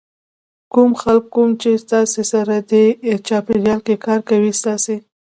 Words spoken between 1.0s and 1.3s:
خلک